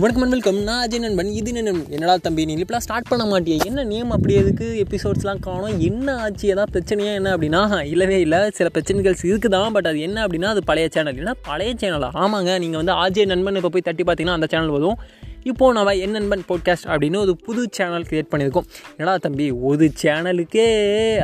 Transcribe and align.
வணக்கம் 0.00 0.32
வெல்கம் 0.32 0.58
நான் 0.66 0.82
அஜய் 0.84 1.00
நண்பன் 1.02 1.30
இது 1.38 1.50
என்ன 1.60 1.72
என்னடா 1.94 2.12
தம்பி 2.26 2.44
நீ 2.48 2.52
இப்பெல்லாம் 2.54 2.84
ஸ்டார்ட் 2.84 3.08
பண்ண 3.10 3.24
மாட்டியே? 3.30 3.56
என்ன 3.68 3.82
நேம் 3.90 4.12
அப்படி 4.16 4.34
எதுக்கு? 4.34 4.66
எபிசோட்ஸ்லாம் 4.84 5.40
காணும். 5.46 5.74
என்ன 5.88 6.14
ஆச்சு? 6.22 6.46
ஏதாவது 6.52 6.72
பிரச்சனையா 6.74 7.12
என்ன 7.18 7.32
அப்படின்னா 7.34 7.82
இல்லவே 7.90 8.20
இல்லை. 8.20 8.40
சில 8.58 8.68
பிரச்சனைகள் 8.68 9.16
இருக்குது 9.30 9.54
தான் 9.56 9.74
பட் 9.76 9.88
அது 9.90 10.00
என்ன 10.06 10.18
அப்படின்னா 10.26 10.52
அது 10.54 10.62
பழைய 10.70 10.88
சேனல் 10.94 11.14
இல்லைன்னா 11.14 11.36
பழைய 11.48 11.74
சேனலா 11.82 12.10
ஆமாங்க 12.22 12.54
நீங்கள் 12.64 12.82
வந்து 12.82 12.94
ஆஜய் 13.02 13.30
நண்பன் 13.32 13.58
இப்போ 13.60 13.72
போய் 13.76 13.86
தட்டி 13.88 14.04
பார்த்தீங்கன்னா 14.08 14.38
அந்த 14.38 14.48
சேனல் 14.54 14.74
வரும். 14.78 14.98
இப்போது 15.50 15.74
நம்ம 15.76 15.94
என் 16.04 16.14
நண்பன் 16.16 16.44
பாட்காஸ்ட் 16.48 16.88
அப்படின்னு 16.92 17.16
ஒரு 17.16 17.32
புது 17.36 17.62
சேனல் 17.70 18.06
க்ரியேட் 18.10 18.30
பண்ணியிருக்கோம். 18.32 18.66
என்னடா 18.96 19.14
தம்பி 19.16 19.46
ஒரு 19.70 19.86
சேனலுக்கே 20.02 20.66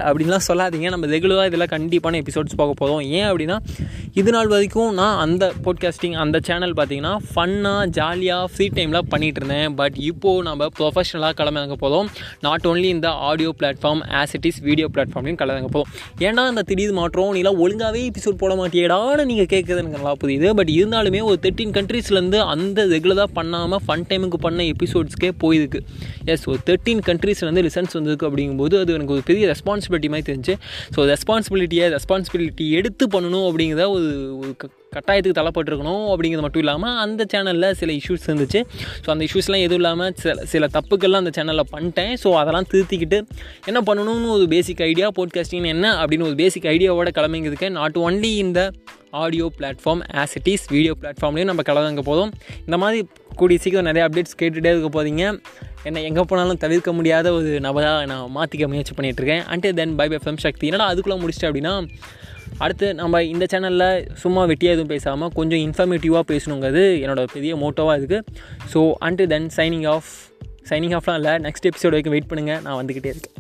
அப்படின்லாம் 0.09 0.47
சொல்லாதீங்க. 0.49 0.89
நம்ம 0.95 1.07
ரெகுலராக 1.07 1.51
இதெல்லாம் 1.51 1.73
கண்டிப்பான 1.75 2.21
எபிசோட்ஸ் 2.23 2.57
பார்க்க 2.61 2.83
போதும் 2.83 3.03
ஏன் 3.19 3.29
அப்படின்னா 3.31 3.59
இது 4.21 4.31
நாள் 4.33 4.51
வரைக்கும் 4.53 4.93
நான் 5.01 5.19
அந்த 5.25 5.45
பாட்காஸ்டிங் 5.65 6.17
அந்த 6.25 6.37
சேனல் 6.49 6.75
பார்த்தீங்கன்னா 6.79 7.15
ஃபன்னாக 7.33 7.83
ஜாலியாக 7.99 8.49
ஃப்ரீ 8.53 8.67
டைமில் 8.77 9.07
பண்ணிகிட்டு 9.13 9.41
இருந்தேன். 9.43 9.75
பட் 9.81 9.97
இப்போது 10.11 10.43
நம்ம 10.49 10.69
ப்ரொஃபஷனலாக 10.79 11.35
கிளம்பிறங்க 11.41 11.77
போதும் 11.85 12.09
நாட் 12.41 12.67
ஓன்லி 12.71 12.89
இந்த 12.97 13.09
audio 13.29 13.53
platform 13.61 14.03
as 14.21 14.35
it 14.39 14.49
is 14.51 14.61
video 14.69 14.89
பிளாட்ஃபார்ம்லையும் 14.95 15.41
கிளம்பிங்க 15.43 15.71
போதும் 15.77 15.93
ஏன்னா 16.29 16.45
அந்த 16.53 16.63
திடீர் 16.63 16.97
மாற்றம்? 17.01 17.35
நீலாம் 17.35 17.61
ஒழுங்காகவே 17.65 18.03
எபிசோட் 18.11 18.41
போட 18.43 18.55
மாட்டேடான்னு 18.63 19.29
நீங்கள் 19.31 19.51
கேட்குறது 19.55 19.83
எனக்கு 19.83 19.99
நல்லா 19.99 20.15
புரியுது. 20.25 20.51
பட் 20.61 20.73
இருந்தாலுமே 20.79 21.23
ஒரு 21.31 21.39
தேர்ட்டின் 21.43 21.77
கண்ட்ரீஸ்லேருந்து 21.79 22.41
அந்த 22.55 22.87
ரெகுலராக 22.95 23.29
பண்ணாமல் 23.41 23.85
ஃபன் 23.87 24.07
டைமுக்கு 24.11 24.41
பண்ண 24.47 24.63
எபிசோட்ஸ்க்கே 24.73 25.31
போயிருக்கு. 25.45 25.83
எஸ் 26.33 26.49
ஒரு 26.53 26.61
தேர்ட்டீன் 26.71 27.05
கண்ட்ரீஸ்லேருந்து 27.11 27.67
லிசன்ஸ் 27.69 27.97
வந்திருக்கு 27.99 28.29
அப்படிங்கும்போது 28.31 28.75
அது 28.83 28.97
எனக்கு 28.99 29.17
ஒரு 29.19 29.25
பெரிய 29.31 29.47
ரெஸ்பான்சிபிலிட்டி 29.55 30.11
மாதிரி 30.15 30.29
தெரிஞ்சு. 30.33 30.57
ஸோ 30.97 31.07
ரெஸ்பான்சிபிலிட்டியை 31.15 31.87
ரெஸ்பான்சிபிலிட்டி 31.97 32.67
எடுத்து 32.81 33.07
பண்ணணும் 33.17 33.47
அப்படிங்கிறத 33.51 33.87
ஒரு 33.95 34.09
கட்டாயத்துக்கு 34.97 35.39
தள்ளப்பட்டிருக்கணும் 35.39 36.05
அப்படிங்கிறது 36.13 36.45
மட்டும் 36.45 36.63
இல்லாமல் 36.65 36.99
அந்த 37.05 37.23
சேனலில் 37.33 37.75
சில 37.81 37.91
இஷ்யூஸ் 38.01 38.27
இருந்துச்சு. 38.29 38.61
ஸோ 39.05 39.09
அந்த 39.15 39.23
இஷ்யூஸ்லாம் 39.27 39.65
எதுவும் 39.65 39.81
இல்லாமல் 39.83 40.15
சில 40.23 40.45
சில 40.53 40.69
தப்புக்கள்லாம் 40.77 41.23
அந்த 41.25 41.33
சேனலில் 41.39 41.71
பண்ணிட்டேன். 41.75 42.13
ஸோ 42.23 42.31
அதெல்லாம் 42.43 42.69
திருத்திக்கிட்டு 42.73 43.19
என்ன 43.71 43.81
பண்ணணும்னு 43.89 44.31
ஒரு 44.37 44.47
பேசிக் 44.55 44.81
ஐடியா 44.91 45.09
போட்காஸ்டிங் 45.19 45.69
என்ன 45.75 45.87
அப்படின்னு 46.01 46.29
ஒரு 46.31 46.39
பேசிக் 46.43 46.71
ஐடியாவோட 46.75 47.11
கிளம்பிங்கிறதுக்கு 47.19 47.71
நாட் 47.79 47.99
ஒன்லி 48.07 48.33
இந்த 48.47 48.63
audio 49.23 49.47
platform 49.59 50.03
as 50.23 50.35
it 50.39 50.51
is 50.55 50.67
video 50.77 50.95
பிளாட்ஃபார்ம்லேயும் 51.01 51.51
நம்ம 51.53 51.63
கலந்துங்க 51.71 52.05
போதும் 52.11 52.33
இந்த 52.67 52.77
மாதிரி 52.77 53.01
கூடிய 53.37 53.59
சீக்கிரம் 53.65 53.89
நிறைய 53.91 54.05
அப்டேட்ஸ் 54.09 54.39
கேட்டுகிட்டே 54.41 54.71
இருக்க 54.75 54.89
போதீங்க 54.99 55.25
என்னை 55.85 56.01
எங்கே 56.05 56.23
போனாலும் 56.31 56.61
தவிர்க்க 56.65 56.93
முடியாத 56.93 57.33
ஒரு 57.33 57.51
நபராக 57.67 58.07
நான் 58.07 58.33
மாற்றிக்க 58.37 58.69
முயற்சி 58.73 58.95
பண்ணிகிட்ருக்கேன் 58.95 59.45
அண்ட் 59.53 59.69
தென் 59.81 59.95
பை 60.01 60.09
பை 60.15 60.19
ஃபம் 60.25 60.41
சக்தி 60.47 60.67
என்னடா 60.71 60.89
அதுக்குள்ளே 60.93 61.19
முடிச்சிட்டு 61.23 61.51
அப்படின்னா 61.51 61.75
அடுத்து 62.59 62.87
நம்ம 62.95 63.23
இந்த 63.25 63.45
சேனலில் 63.53 64.07
சும்மா 64.23 64.43
வெட்டியாக 64.51 64.77
எதுவும் 64.77 64.93
பேசாமல் 64.95 65.33
கொஞ்சம் 65.39 65.63
இன்ஃபர்மேட்டிவாக 65.67 66.25
பேசணுங்கிறது 66.33 66.85
என்னோட 67.03 67.25
பெரிய 67.35 67.55
மோட்டோவாக 67.57 67.99
இருக்குது 68.01 68.25
so 68.75 68.81
and 69.09 69.23
then 69.35 69.51
signing 69.59 69.87
off 69.95 70.11
signing 70.71 70.95
ஆஃப்லாம் 70.97 71.19
இல்லை. 71.21 71.35
நெக்ஸ்ட் 71.47 71.69
எபிசோட் 71.71 71.95
வரைக்கும் 71.95 72.17
வெயிட் 72.17 72.31
பண்ணுங்கள் 72.31 72.63
நான் 72.63 72.79
வந்துக்கிட்டே 72.81 73.13
இருக்கேன். 73.15 73.38